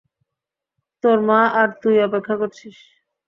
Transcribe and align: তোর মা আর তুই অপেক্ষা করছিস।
তোর 1.03 1.17
মা 1.21 1.39
আর 1.53 1.69
তুই 1.81 1.95
অপেক্ষা 2.01 2.35
করছিস। 2.37 2.77